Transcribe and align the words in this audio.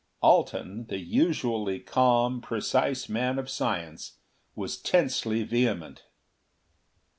Alten, 0.23 0.87
the 0.87 0.97
usually 0.97 1.79
calm, 1.79 2.41
precise 2.41 3.07
man 3.07 3.37
of 3.37 3.51
science, 3.51 4.13
was 4.55 4.75
tensely 4.77 5.43
vehement. 5.43 6.05